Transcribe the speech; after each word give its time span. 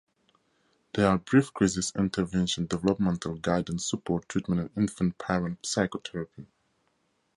They 0.95 1.03
are 1.03 1.19
brief 1.19 1.53
crisis 1.53 1.91
intervention, 1.95 2.65
developmental 2.65 3.35
guidance-support 3.35 4.27
treatment, 4.27 4.61
and 4.73 4.89
infant-parent 4.89 5.63
psychotherapy. 5.63 6.47